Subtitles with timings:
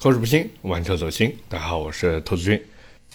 [0.00, 1.34] 口齿不清，玩车走心。
[1.48, 2.62] 大家好，我是兔子君。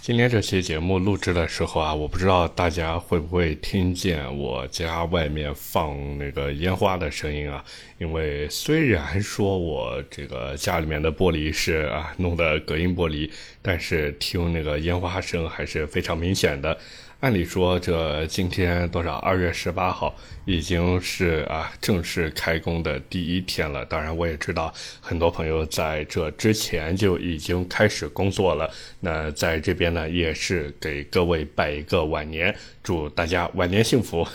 [0.02, 7.64] 今天这期节目录制的时候啊，我不知道大家会不会听见我家外面放那个烟花的声音啊？
[8.00, 13.32] 因为虽然说我这个家里面的玻璃是啊弄的隔音玻璃，
[13.62, 16.78] 但是听那个烟花声还是非常明显的。
[17.24, 19.14] 按理说，这今天多少？
[19.20, 20.14] 二月十八号
[20.44, 23.86] 已经是啊正式开工的第一天了。
[23.86, 28.70] 当然，我也知道很多朋友在这之前就已经开始工作了。
[29.00, 34.28] 那在这边呢，也是给各位拜一个晚年，祝大家晚年幸福。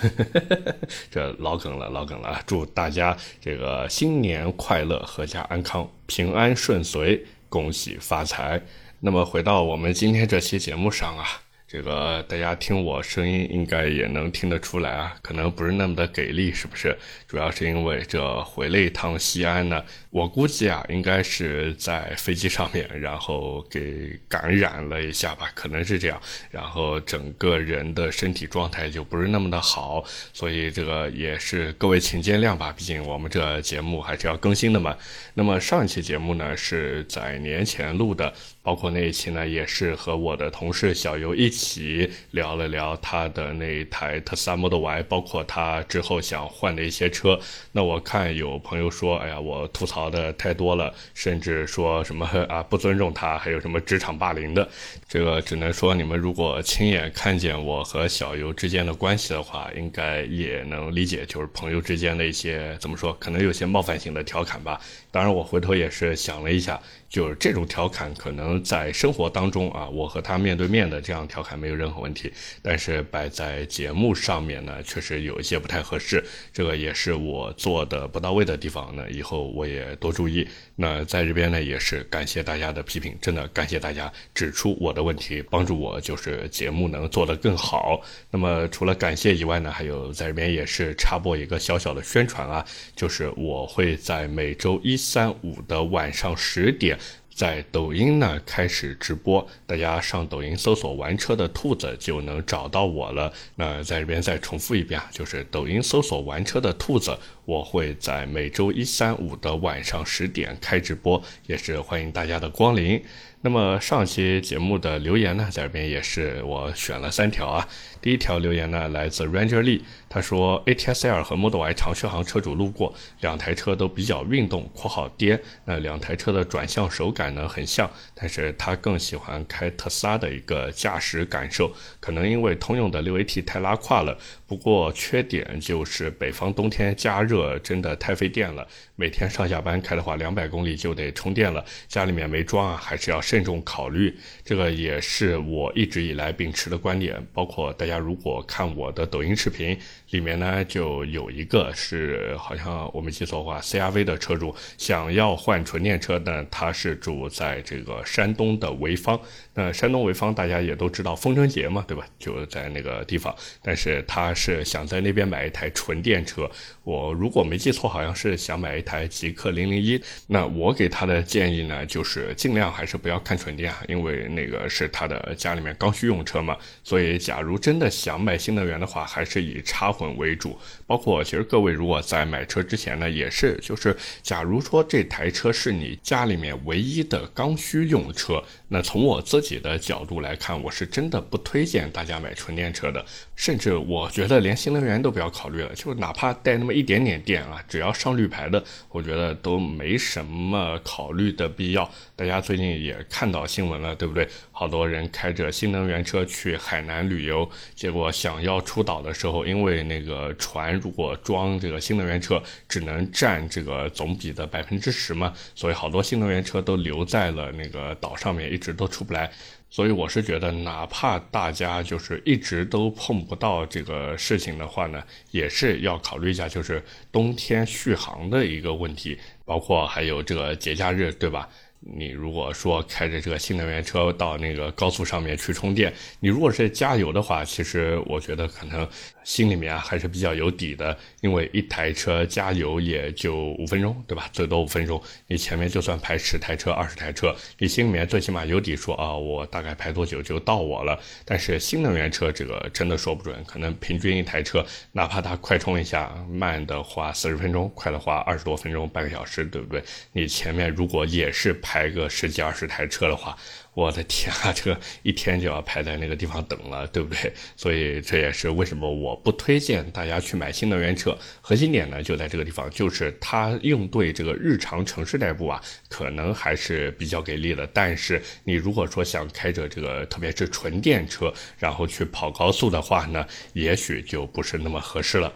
[1.12, 2.40] 这老梗了，老梗了。
[2.46, 8.58] 祝大家这个新年快乐，阖家安康，平安顺遂，恭喜发财。
[9.00, 11.42] 那么回到我们今天这期节目上啊。
[11.70, 16.96] 这个大家听我声音应该也能听得出来啊，可能不是那么的给力，是不是？
[17.26, 26.18] 主要是因为这回了一趟西安呢，我估计啊，应该是在飞机上面，然后给感染了一下吧，可能是这样，
[26.50, 34.96] 然后整个人的身体状态就不是那么的好，所以这个也是各位请见谅吧，毕竟我们这节目还是要更新的嘛。
[35.34, 38.32] 那么上一期节目呢是在年前录的，
[38.68, 42.10] 包括那一期呢也是和我的同事小游一起。
[42.32, 47.40] 聊了聊他的那一台特斯拉 Model Y，包括他之后想换的一些车。
[47.72, 54.68] 那我看有朋友说，哎呀，我吐槽的太多了，甚至说什么啊不尊重他，还有什么职场霸凌的。
[55.08, 64.78] 这个只能说你们如果亲眼看见我和小游之间的关系的话，应该也能理解，就是朋友之间的一些怎么说，可能有些冒犯性的调侃吧。
[65.10, 66.78] 当然，我回头也是想了一下。
[67.08, 76.24] 就是这种调侃，可能在生活当中啊，我和他面对面的这样调侃没有任何问题，但是摆在节目上面呢，确实有一些不太合适。
[76.52, 80.46] 这个也是我做的不到位的地方呢，以后我也多注意。
[80.76, 88.00] 那在这边呢，也是感谢大家的批评，真的感谢大家指出我的问题，帮助我就是节目能做得更好。
[88.30, 96.96] 那么除了感谢以外呢，还有在这边也是插播一个小小的宣传啊，就是我会在每周一、三、五的晚上十点。
[97.38, 103.32] 在抖音呢开始直播，大家上抖音搜索“玩车的兔子”就能找到我了。
[103.54, 107.16] 那在这边再重复一遍啊，就是抖音搜索“玩车的兔子”，
[107.46, 113.00] 我会在每周一、三、五的晚上十点开直播，也是欢迎大家的光临。
[113.40, 117.68] 那么上期节目的留言呢，在这边也是我选了三条啊。
[118.08, 125.38] 第一条留言呢，来自 Ranger Lee，他说 ATS-L 和 Model Y 长续航车主路过，两台车都比较运动（括号颠）。
[125.66, 131.70] 那两台车的转向手感呢很像，但是他更喜欢开特斯拉的一个驾驶感受，
[132.00, 134.16] 可能因为通用的六 AT 太拉胯了。
[134.46, 141.62] 不过缺点就是北方冬天加热真的太费电了，每天上下班开的话，两百公里就得充电了。
[141.86, 144.16] 家里面没装啊，还是要慎重考虑。
[144.42, 149.78] 这个也是我一直以来秉持的观点，包括大家如果看我的抖音视频。
[150.10, 159.20] 里面呢就有一个是好像我没记错的话，CRV 的车主想要换纯电车呢，他是住在这个山东的潍坊。
[159.52, 162.06] 那山东潍坊大家也都知道风筝节嘛，对吧？
[162.18, 163.34] 就在那个地方。
[163.60, 166.50] 但是他是想在那边买一台纯电车。
[166.84, 170.00] 我如果没记错，好像是想买一台极氪零零一。
[170.28, 176.56] 那我给他的建议呢，就是尽量还是不要看纯电啊，因为那个是他的家里面刚需用车嘛。
[176.82, 179.92] 所以假如真的想买新能源的话，还是以插。
[179.98, 188.40] 混为主，包括其实各位如果在买车之前呢，也是就是，假如说这台车是你家里面唯一的刚需用车，
[188.70, 201.90] 那从我自己的角度来看，我是真的不推荐大家买纯电车的，甚至我觉得连新能源都不要考虑了，就哪怕带那么一点点电啊，只要上绿牌的，我觉得都没什么考虑的必要。
[202.14, 204.28] 大家最近也看到新闻了，对不对？
[204.52, 219.30] 好多人开着新能源车去海南旅游，结果想要出岛的时候，因为那个船如果装这个新能源车，只能占这个总比的百分之十嘛，所以好多新能源车都留在了那个岛上面，一直都出不来。
[219.70, 225.00] 所以我是觉得，哪怕大家就是一直都碰不到这个事情的话呢，
[225.30, 226.82] 也是要考虑一下，就是
[227.12, 231.48] 冬天续航的一个问题，包括还有这个节假日，对吧？
[231.80, 238.86] 你如果说开着这个新能源车到那个高速上面去充电，你如果是加油的话，其实我觉得可能
[239.22, 244.28] 心里面还是比较有底的，因为一台车加油也就五分钟，对吧？
[244.32, 250.98] 最多五分钟，你前面就算排十台车、二十台车，你心里面最起码有底，说啊，我大概排多久就到我了。
[251.24, 259.80] 但是新能源车这个真的说不准，可能平均一台车，哪怕它快充一下，慢的话四十分钟，快的话二十多分钟、半个小时，对不对？
[260.12, 261.56] 你前面如果也是。
[261.68, 263.36] 排个十几二十台车的话。
[263.74, 267.32] 我的天啊，这个一天就要排在那个地方等了，对不对？
[267.56, 271.16] 所以这也是为什么我不推荐大家去买新能源车。
[271.40, 277.64] 核心点呢就在这个地方，就是它应对这个日常城市代步啊，可能还是比较给力的。
[277.72, 285.32] 但是你如果说想开着这个，特别是纯电车，然后去跑高速的话呢，也许就不是那么合适了。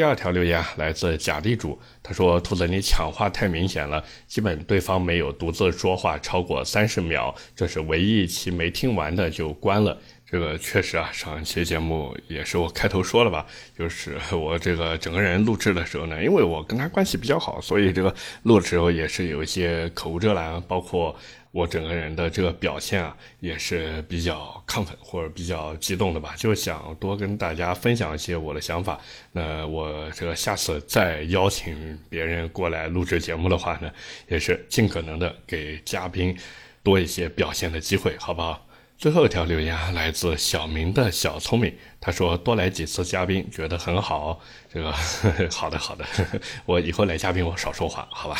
[0.00, 13.44] 第二条留言来自假地主，他说：“兔子，你抢话太明显了，基本对方没有独自说话超过三十秒，这是唯一一期没听完的就关了。”这个确实啊，上一期节目也是我开头说了吧，
[13.76, 18.14] 就是我这个整个人录制的时候呢，因为我跟他关系比较好，所以这个
[18.44, 21.14] 录的时候也是有一些口无遮拦，包括。
[21.52, 29.00] 我整个人的这个表现啊，也是比较亢奋或者比较激动的吧，就想多跟大家分享一些我的想法。
[29.32, 33.90] 那我这个下次再邀请别人过来录制节目的话呢，
[34.28, 36.36] 也是尽可能的给嘉宾
[36.82, 38.66] 多一些表现的机会，好不好？
[38.96, 44.40] 最后一条留言来自小明的小聪明，他说多来几次嘉宾觉得很好。
[44.72, 48.38] 这个呵呵好的好的呵呵， 我以后来嘉宾我少说话，好吧？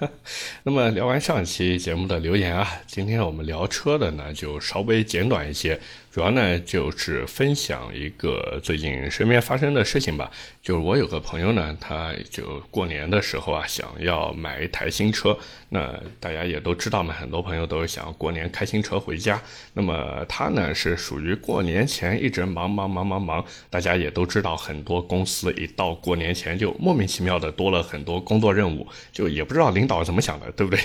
[0.64, 10.30] 那么聊完上期节目的留言啊，今天我们聊车的呢就稍微简短一些，主要呢就是分享一个最近身边发生的事情吧。
[10.60, 15.34] 就是我有个朋友呢，他就过年的时候啊想要买一台新车，
[15.70, 19.40] 那大家也都知道嘛，很多朋友都是想过年开新车回家。
[19.72, 25.52] 那么他呢是属于过年前一直忙忙忙忙忙，大家也都知道很多公司。
[25.54, 30.80] 一到过年前就莫名其妙的多了很多工作任务，就也不知道领导怎么想的，对不对？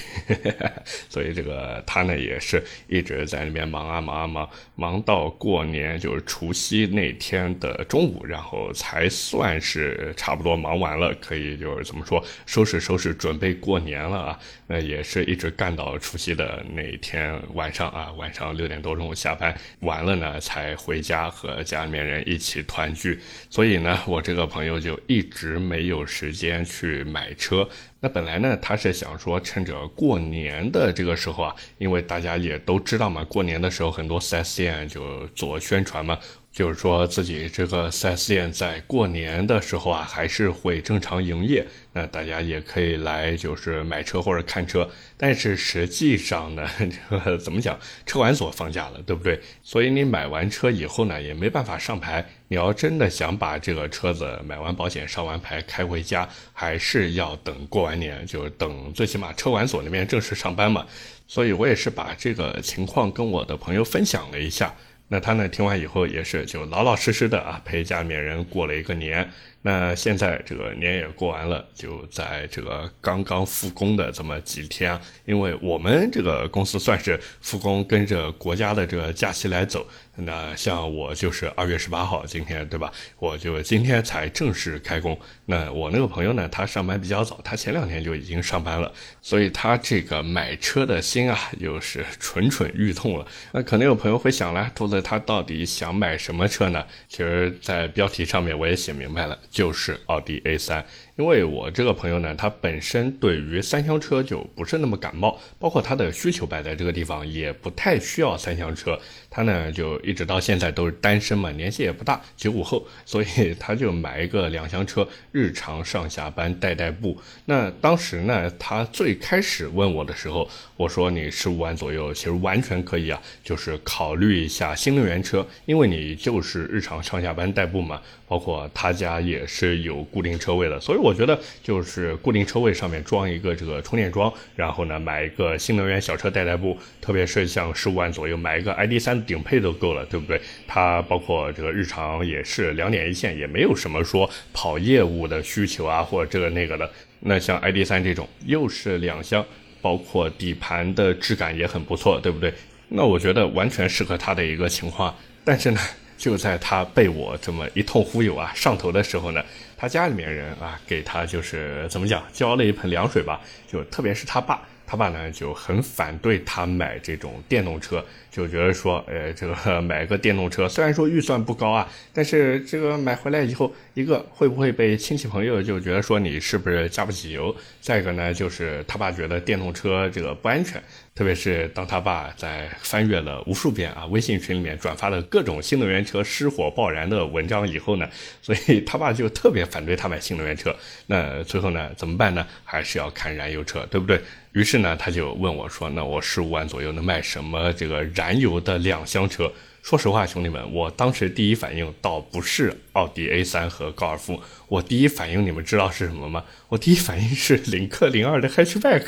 [1.10, 14.40] 所以这个他呢也是一直在那边忙啊忙啊忙，忙到过年就是除夕那天的中午，然后才算是差不多忙完了，可以就是怎么说收拾收拾准备过年了啊。
[14.68, 23.20] 那也是一直干到除夕的那天晚上啊，晚上六点多钟下班完了呢，才回家和家里面人一起团聚。
[23.50, 27.68] 所以呢，我这个朋友就一直没有时间去买车。
[28.00, 36.20] 那本来呢，他是想说趁着过年的这个时候啊，因为大家也都知道嘛，过年的时候很多 4S 店就做宣传嘛。
[36.58, 41.64] 就是说自己这个 4S 店在过年的时候啊，还是会正常营业，
[41.94, 44.90] 那大家也可以来，就是买车或者看车。
[45.16, 46.68] 但是实际上呢，
[47.12, 49.40] 这个怎么讲，车管所放假了，对不对？
[49.62, 52.28] 所以你买完车以后呢，也没办法上牌。
[52.48, 60.84] 你要真的想把这个车子买完保险、上完牌开回家，还是要等过完年，就是等最起码车管所那边正式上班嘛。
[61.28, 64.74] 所以我也是把这个情况跟我的朋友分享了一下。
[65.10, 65.48] 那他呢？
[65.48, 69.30] 听完以后也是就老老实实的啊，陪家里面人过了一个年。
[69.68, 79.86] 那现在这个年也过完了，就在这个刚刚复工的这么几天，因为我们这个公司算是复工，跟着国家的这个假期来走。
[80.20, 82.92] 那像我就是二月十八号，今天对吧？
[83.20, 85.20] 我就今天才正式开工。
[85.46, 88.92] 那我那个朋友呢，他上班比较早，他前两天就已经上班了，
[89.22, 93.28] 所以他这个买车的心啊，又是蠢蠢欲动了。
[93.52, 96.84] 那可能有朋友会想了，兔子他到底想买什么车呢？
[97.10, 100.86] 其实，在标题上面我也写明白了，就是奥迪 A 三。
[101.18, 108.98] 因为我这个朋友呢，他本身对于三厢车就不是那么感冒，包括他的需求摆在这个地方，也不太需要三厢车。
[109.30, 117.20] 他呢就一直到现在都是单身嘛，年纪也不大，九五后，所以 他就买一个两厢车，日常上下班代代步。
[117.46, 128.00] 那当时呢，他最开始问我的时候，我说你十五万左右，其实完全可以啊，就是考虑一下新能源车，因为你就是日常上下班代步嘛。
[128.30, 140.42] 包括他家也是有固定车位的，所以我我觉得就是固定车位上面装一个这个充电桩，然后呢买一个新能源小车代代步，特别是像十五万左右买一个 ID.3 顶配都够了，对不对？
[140.68, 146.90] 它包括这个日常也是两点一线，也没有什么说跑业务的需求啊，或者这个那个的。
[147.22, 149.44] 那像 ID.3 这种又是两厢，
[149.82, 152.54] 包括底盘的质感也很不错，对不对？
[152.90, 155.80] 那我觉得完全适合他的一个情况，但是呢。
[156.18, 159.44] 就在他被我这么一通忽悠啊上头的时候呢，
[159.78, 163.40] 他家里面人啊给他就是怎么讲浇了一盆凉水吧，
[163.72, 164.62] 就特别是他爸。
[164.90, 177.56] 他爸呢就很反对他买这种电动车，就觉得说，呃，这个买个电动车，虽然说预算不高啊，但是这个买回来以后，一个会不会被亲戚朋友就觉得说你是不是加不起油？
[177.82, 180.80] 再一个呢，就是他爸觉得电动车这个不安全。
[181.16, 188.08] 特别是当他爸在翻阅了无数遍啊微信群里面转发的各种新能源车失火爆燃的文章以后呢，
[188.40, 190.76] 所以他爸就特别反对他买新能源车。
[191.08, 192.46] 那最后呢，怎么办呢？
[192.64, 194.22] 还是要看燃油车，对不对？
[194.52, 199.52] 于是呢，他就问我说：“那我十五万左右能买什么这个燃油的两厢车？”
[199.88, 206.44] 说实话，兄弟们，我当时第一反应倒不是奥迪 A3 和高尔夫，我第一反应你们知道是什么吗？
[206.68, 209.06] 我第一反应是领克零二的 Hatchback。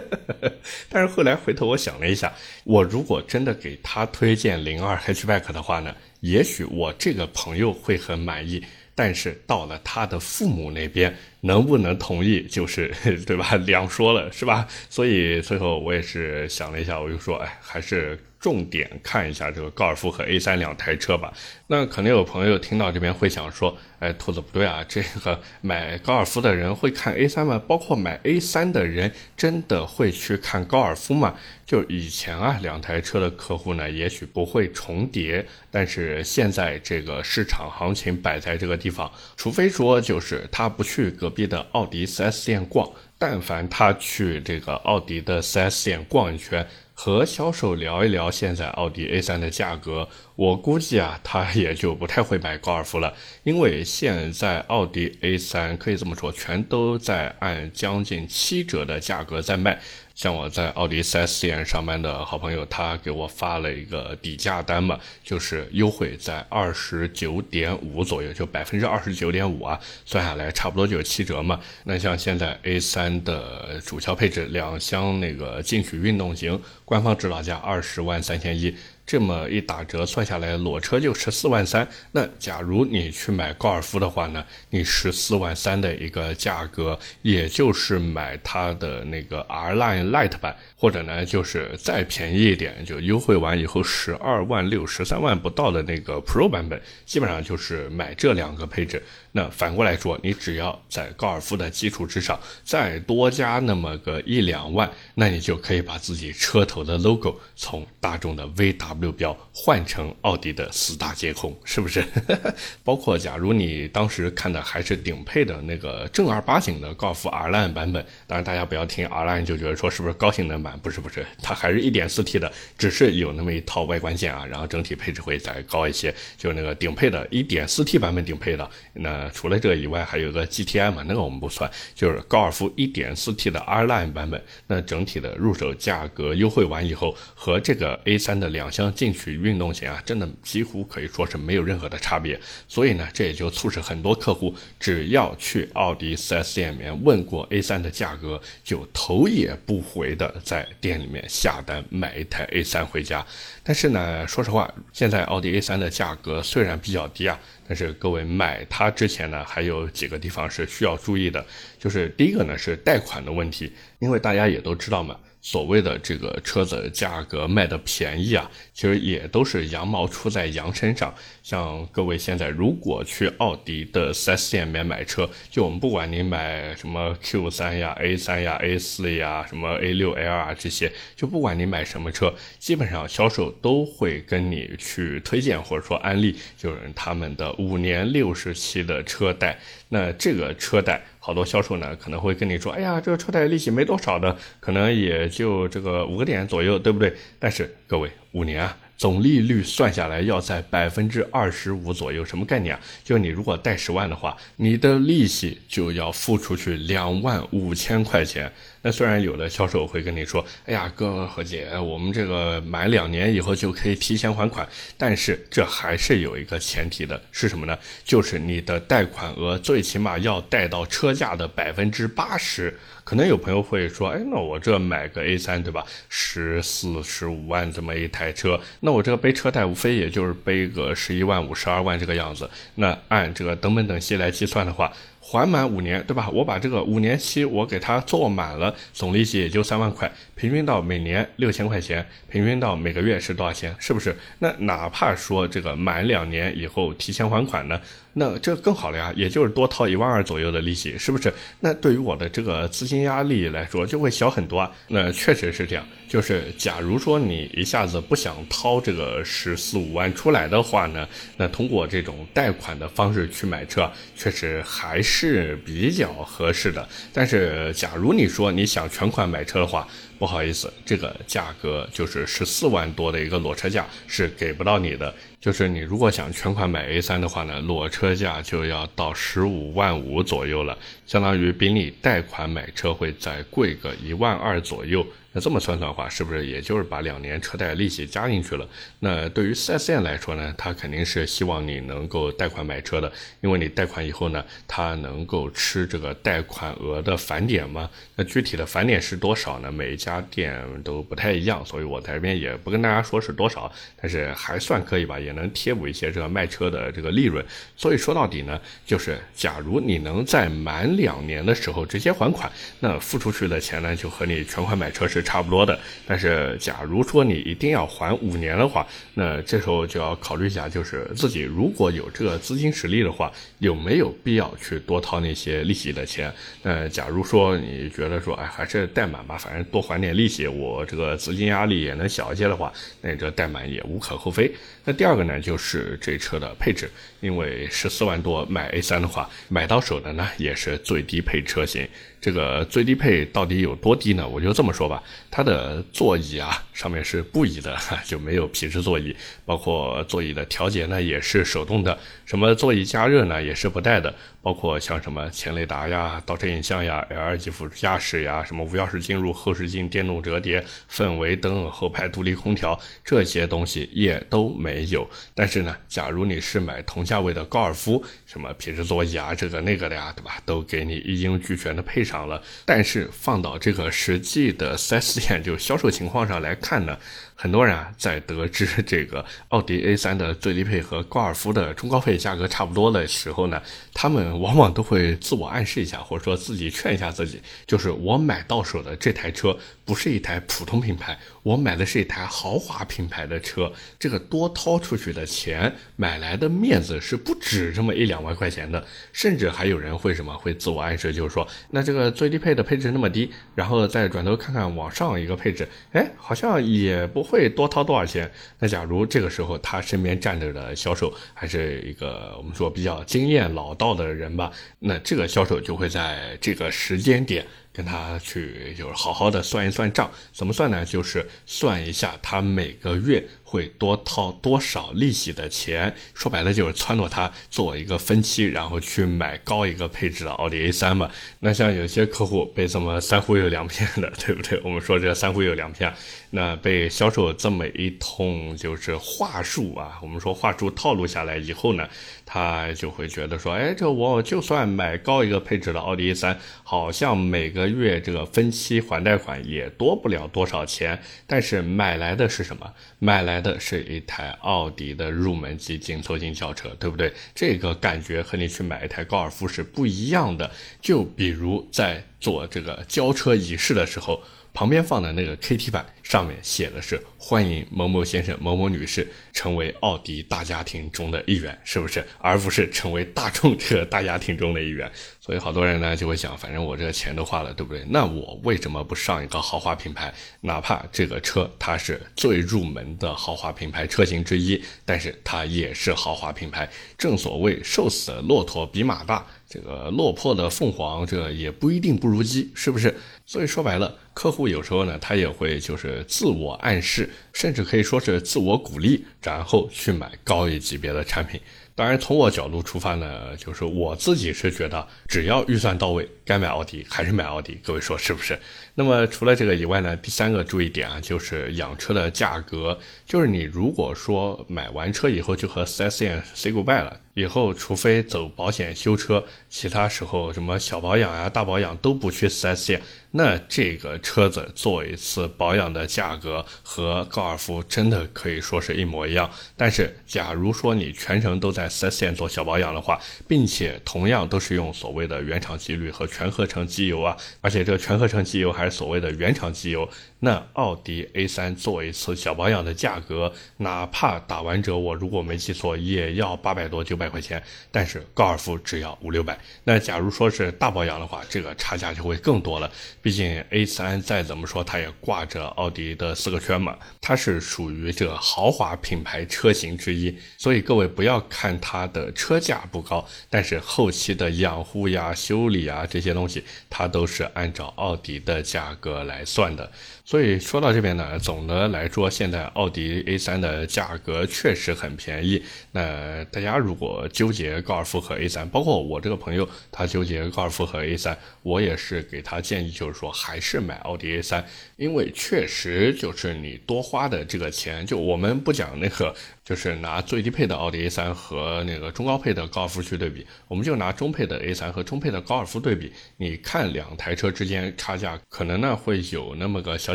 [0.90, 2.30] 但是后来回头我想了一下，
[2.64, 8.62] 我如果真的给他推荐零二 Hatchback 的话呢，也许我这个朋友会很满意，
[8.94, 12.92] 但是到了他的父母那边，能不能同意，就是
[13.26, 13.54] 对吧？
[13.66, 14.66] 两说了，是吧？
[14.90, 18.18] 所以最后我也是想了一下，我就说，哎，还是。
[18.44, 21.32] 重点看一下这个高尔夫和 A3 两台车吧。
[21.68, 27.58] 那可能有朋友听到这边会想说，哎，兔子不对啊，这个买高尔夫的人会看 A3 吗？
[27.66, 31.34] 包括买 A3 的人真的会去看高尔夫吗？
[31.64, 42.88] 就以前啊，两台车的客户呢，也许不会重叠，但是现在这个市场行情摆在这个地方，除非说就是他不去隔壁的奥迪 4S 店逛，
[43.18, 46.64] 但凡他去这个奥迪的 4S 店逛一圈。
[46.96, 53.14] 和销售聊一聊现在奥迪 A3 的价格，我估计啊，他也就不太会买高尔夫了，
[53.44, 59.80] 因为现在奥迪 A3 可以这么说，全都在按将近七折的价格在卖。
[60.14, 71.60] 像我在奥迪 4S 店上班的好朋友，他给我发了一个底价单嘛，就是优惠在二十九点五左右，就百分之二十九点五啊，算下来差不多就是七折嘛。
[71.84, 78.74] 那像现在 A3 的主销配置两厢那个进取运动型，官方指导价二十万三千一。
[79.06, 81.86] 这么一打折算下来，裸车就十四万三。
[82.12, 99.02] 那假如你去买高尔夫的话呢，你十四万三的一个价格，也就是买它的那个 R Line Light 版，或者呢就是再便宜一点，就优惠完以后十二万六、十三万不到的那个 Pro 版本，基本上就是买这两个配置。
[99.36, 112.04] 那反过来说，你只要在高尔夫的基础之上再多加那么个一两万，那你就可以把自己车头的 logo 从大众的 VW 标换成奥迪的四大皆空，是不是？
[112.84, 120.78] 包括假如你当时看的还是顶配的那个正儿八经的高尔夫 R Line 版本，当然大家不要听 R Line 就觉得说是不是高性能版？
[120.78, 129.23] 不是不是，它还是一点四 T 的，只是有那么一套外观线啊，然后整体配置会再高一些，就那个顶配的一点四 T 版本顶配的那。
[129.30, 134.42] 除了这个以外，还有个 GTI 嘛，那个我们不算，就是高尔夫 1.4T 的 R Line 版本。
[134.66, 142.38] 那整体的入手价格优惠完以后，和这个 A3 的两厢进取运动型啊，真的几乎可以说是没有任何的差别。
[142.66, 153.24] 所以呢，这也就促使很多客户只要去奥迪 4S 店里面问过 A3 的价格，就头也不回的在店里面下单买一台 A3 回家。
[153.62, 157.38] 但是呢，说实话，现在奥迪 A3 的价格虽然比较低啊。
[157.66, 161.44] 但是各位买它之前呢，还有几个地方是需要注意的，
[161.78, 165.18] 就是第一个呢是贷款的问题，因为大家也都知道嘛。
[165.46, 171.14] 所谓的这个车子价格卖的便宜啊，其实也都是羊毛出在羊身上。
[171.42, 189.58] 像各位现在如果去奥迪的 4S 店里面买车，就我们不管你买什么 Q3 呀、A3 呀、A4 呀、什么 A6L 啊这些，就不管你买什么车，基本上销售都会跟你去推荐或者说安利，就是他们的五年六十期的车贷。
[189.90, 197.14] 那这个车贷，好多销售呢可能会跟你说，哎呀，这个车贷利息没多少的，可能也就这个五个点左右，对不对？
[197.38, 198.76] 但是各位，五年啊。
[198.96, 202.80] 总利率算下来要在百分之二十五左右，什么概念啊？
[203.02, 208.52] 就你如果贷十万的话，你的利息就要付出去两万五千块钱。
[208.84, 217.78] 那虽然有的销售会跟你说，哎呀，哥和姐，我们这个满两年以后就可以提前还款，但是这还是有一个前提的，是什么呢？
[218.04, 222.78] 就是你的贷款额最起码要贷到车价的百分之八十。
[223.04, 225.84] 可能有朋友会说，哎，那我这买个 A3 对吧？
[226.10, 232.48] 十四十五万这么一台车，那我这个背车贷无非也就是背个十一万五、十二万这个样子。
[232.74, 234.92] 那按这个等本等息来计算的话。
[235.26, 236.28] 还满五年，对吧？
[236.30, 243.74] 我把这个五年期我给他做满了，总利息也就三万块，平均到每年六千块钱，平均到每个月是多少钱？
[243.78, 244.14] 是不是？
[244.40, 247.80] 那哪怕说这个满两年以后提前还款呢？
[248.14, 251.32] 那这更好了呀，也就是多掏一万二左右的利息，是不是？
[251.60, 254.70] 那对于我的这个资金压力来说就会小很多啊。
[254.88, 265.14] 那确实是这样，就是假如说你一下子不想掏这个十四五万出来的话呢，那通过这种贷款的方式去买车，确实还是。
[265.24, 266.88] 是比较合适的。
[267.12, 269.86] 但是，假如你说你想全款买车的话，
[270.18, 275.14] 不好意思，这个价格就是十四万多的一个裸车价是给不到你的。
[275.44, 285.06] 就是你如果想全款买 A3 的话呢，裸车价就要到十五万五左右了，相当于比你贷款买车会再贵个一万二左右。
[285.34, 288.64] 那这么算算的话，是不是也就是把两年车贷利息加进去了？
[289.00, 297.90] 那对于 4S 店来说呢，他肯定是希望你能够贷款买车的，因为你贷款以后呢，他能够吃这个贷款额的返点嘛。
[298.14, 299.72] 那具体的返点是多少呢？
[299.72, 307.44] 每一家店都不太一样，所以我在这边也不跟大家说是多少，但是还算可以吧，也能贴补一些这个卖车的这个利润。
[307.76, 312.48] 所以说到底呢，就是假如你能在满两年的时候直接还款，
[312.78, 315.23] 那付出去的钱呢，就和你全款买车是。
[315.24, 315.76] 差不多的，
[316.06, 326.32] 但是假如说你一定要还五年的话，那这时候就要考虑一下，就是自己如果有这个资金实力的话，有没有必要去多掏那些利息的钱？
[326.62, 334.52] 那假如说你觉得说，哎，还是贷满吧，反正多还点利息，我这个资金压力也能小一些的话，那这贷满也无可厚非。
[334.84, 336.90] 那第二个呢，就是这车的配置，
[337.20, 341.88] 因为十四万多买 A 三的话，买到手的呢也是最低配车型。
[342.24, 344.26] 这个最低配到底有多低呢？
[344.26, 347.76] 我就这么说吧，它的座椅啊上面是布椅的，
[348.06, 349.14] 就没有皮质座椅，
[349.44, 354.14] 包括座椅的调节呢也是手动的，什么座椅加热呢也是不带的。
[354.40, 365.08] 包括像什么前雷达呀、倒车影像呀、L 二级辅助驾驶呀、什么无钥匙进入、后视镜、电动折叠、氛围灯、后排独立空调这些东西也都没有。
[365.34, 370.36] 但是呢，假如你是买同价位的高尔夫，什么皮质座椅啊、这个那个的呀，对吧？
[370.44, 372.42] 都给你一应俱全的配上了。
[372.64, 376.98] 但是放到这个实际的 4S 店就销售情况上来看呢？
[377.36, 383.60] 很多人啊，在得知这个奥迪 A3 的最低配和高尔夫的中高配价格差不多的时候呢，
[383.92, 407.23] 他们往往都会自我暗示一下，或者说自己劝一下自己，就是我买到手的这台车不是一台普通品牌，我买的是一台豪华品牌的车，这个多掏出去的钱买来的面子是不止这么一两万块钱的，甚至还有人会什么会自我暗示，就是说，那这个最低配的配置那么低，然后再转头看看网上一个配置，哎，好像也不。
[407.24, 408.30] 会多掏多少钱？
[408.58, 420.10] 那假如这个时候他身边站着的销售还是一个我们说比较经验老道的人吧，那这个销售就会在这个时间点跟他去就是好好的算一算账。
[420.32, 420.84] 怎么算呢？
[420.84, 423.26] 就是算一下他每个月。
[423.54, 425.94] 会多掏多少利息的钱？
[426.12, 431.08] 说白了就是撺掇他做一个分期，然后去买高一个配置的奥迪 A3 嘛。
[431.38, 434.60] 那像有些客户被这么三忽悠两 骗的，对不对？
[434.64, 435.94] 我们说这三忽悠两骗，
[436.34, 441.88] 那被销售这么一通就是话术啊，我们说话术套路下来以后呢，
[442.26, 452.72] 他就会觉得说，哎，这我就算买高一个配置的奥迪 A3，好像每个月这个分期还贷款也多不了多少钱，但是买来的是什么？
[452.98, 453.44] 买来。
[453.44, 457.12] 的是一台奥迪的入门级紧凑型轿车，对不对？
[457.34, 460.50] 这个感觉和你去买一台高尔夫是不一样的。
[460.80, 464.22] 就比如在做这个交车仪式的时候。
[464.54, 472.06] 旁边放的那个 KT 板上面写的是欢迎某某先生、某某女士成为奥迪大家庭中的一员，是不是？
[472.18, 474.88] 而不是成为大众这个大家庭中的一员。
[475.20, 477.84] 所以好多人呢就会想，反正我这个钱都花了，对不对？
[477.88, 480.14] 那我为什么不上一个豪华品牌？
[480.42, 486.70] 哪怕这个车它是最入门的豪华品牌车型之一，但是它也是豪华品牌。
[486.96, 489.26] 正所谓瘦死的骆驼比马大。
[489.54, 492.92] 这个落魄的凤凰，这也不一定不如鸡，是不是？
[493.24, 501.40] 所以说白了，客户有时候呢，他也会就是自我暗示，甚至可以说是自我鼓励，然后去买高一级别的产品。
[501.76, 507.58] 当然，从我角度出发呢，就是我自己是觉得，只要预算到位，该买奥迪还是买奥迪。
[507.62, 508.36] 各位说是不是？
[508.74, 512.76] 那么除了这个以外呢，第三个注意点啊，就是养车的价格。
[513.06, 522.82] 就是你如果说买完车以后就和 4S 店 say goodbye 了，以后除非走保险修车，其他时候什么小保养呀、大保养都不去 4S 店。
[523.16, 529.30] 那这个车子做一次保养的价格和高尔夫真的可以说是一模一样。
[529.56, 539.86] 但是，假如说你全程都在 4S 店做小保养的话，并且同样都是用所谓的原厂机滤和全合成机油啊，而且这全合成机油还还是所谓的原厂机油，
[540.20, 549.38] 那奥迪 A3 做一次小保养的价格，哪怕打完折，我如果没记错，也要八百多九百百块钱，但是高尔夫只要五六百。
[549.64, 552.70] 那假如说是大保养的话，这个差价就会更多了。
[553.02, 569.70] 毕竟 A3 再怎么说，它也挂着奥迪的四个圈嘛，它是属于这个豪华品牌车型之一，所以各位不要看它的车价不高，但是后期的养护呀、修理啊这些东西，它都是按照奥迪的价格来算的。
[570.06, 575.42] 所以说到这边呢，总的来说，现在奥迪 A3 的价格确实很便宜。
[575.72, 584.44] 那大家如果我纠结高尔夫和 A 三包括我这个朋友，他纠结高尔夫和 A 三我也是给他建议，就是说还是买奥迪 A 三
[584.76, 589.14] 因为确实就是你多花的这个钱，就我们不讲那个。
[589.44, 599.94] 就是拿最低配的奥迪 A3 和那个中高配的高尔夫去对比，我们就拿中配的 A3 和中配的高尔夫对比，你看两台车之间差价可能呢会有那么个小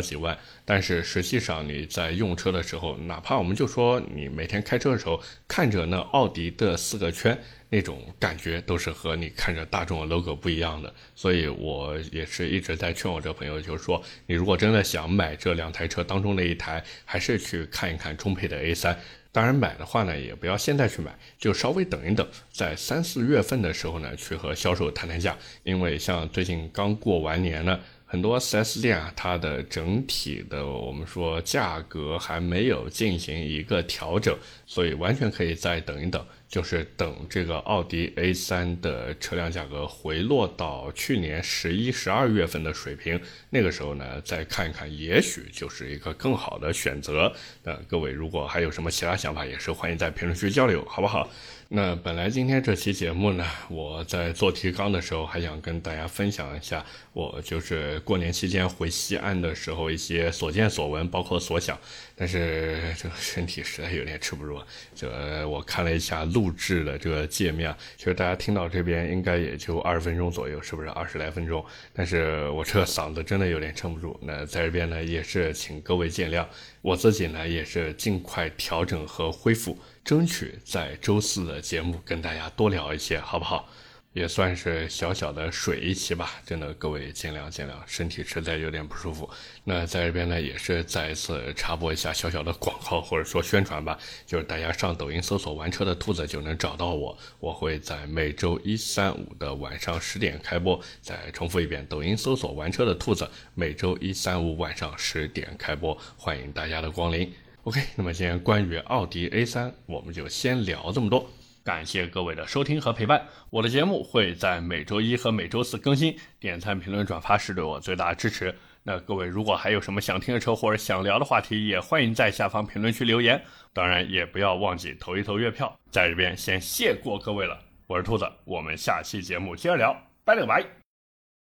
[0.00, 7.36] 几万，但是实际上你在用车的时候，哪怕我们就说你每天开车的时候看着那奥迪的四个圈，
[7.70, 10.92] 那种感觉都是和你看着大众的 logo 不一样的。
[11.14, 18.94] 所以我也是一直在劝我这朋友，就是说你如果真的想买这两台车当中的一台，还是去看一看中配的 A3。
[19.32, 25.38] 当然买的话呢，也不要现在去买，就稍微等一等，在三四月份的时候呢，去和销售谈谈价。
[25.62, 36.26] 因为像最近刚过完年呢，很多 4S 店啊，它的整体的我们说价格还没有进行一个调整，所以完全可以再等一等。
[36.50, 43.18] 就是等这个奥迪 A3 的车辆价格回落到去年十一、十二月份的水平，
[43.50, 47.32] 那个时候呢，再看一看，也许就是一个更好的选择。
[47.62, 51.30] 那各位如果还有什么其他想法，也是欢迎在评论区交流，好不好？
[51.72, 61.78] 那本来今天这期节目呢，我在做提纲的时候，还想跟大家分享一下，我就是过年期间回西安的时候一些所见所闻，包括所想。
[62.16, 64.60] 但是这个身体实在有点吃不住，
[64.96, 71.62] 这我看了一下路 录制的这个界面，其实大家听到这边应该也就二十分钟左右，是不是二十来分钟？
[71.92, 74.18] 但是我这嗓子真的有点撑不住。
[74.22, 76.46] 那在这边呢，也是请各位见谅，
[76.80, 79.78] 我自己呢也是尽快调整和恢复。
[80.02, 83.68] 争取在周四的节目跟大家多聊一些，好不好？
[84.12, 86.40] 也算是小小的水一期吧。
[86.44, 89.28] 真的，各位见谅见谅，身体实在有点不舒服。
[89.64, 93.98] 那在这边呢，也是再一次插播一下小小的广告或者说宣传吧。
[94.26, 97.16] 就是大家上抖音搜索“玩车的兔子”就能找到我。
[97.38, 100.80] 我会在每周一、三、五的晚上十点开播。
[101.00, 107.32] 再重复一遍，抖音搜索“玩车的兔子”，每周一、三、五晚上十点开播，欢迎大家的光临。
[107.64, 111.30] OK，那么今天关于奥迪 A3，我们就先聊这么多。
[111.62, 113.26] 感谢各位的收听和陪伴。
[113.50, 118.54] 我的节目会在每周一和每周四更新，点赞、评论、转发是对我最大的支持。
[118.82, 123.40] 那各位如果还有什么想听的车或者想聊的话题，也欢迎在下方评论区留言。
[123.72, 125.78] 当然也不要忘记投一投月票。
[125.90, 129.94] 在这边先谢过各位了，我是兔子，我们下期节目接着聊，
[130.24, 130.79] 拜了个拜。